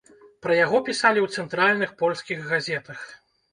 Пра 0.45 0.55
яго 0.59 0.79
пісалі 0.87 1.19
ў 1.25 1.43
цэнтральных 1.43 1.95
польскіх 2.01 2.43
газетах. 2.55 3.07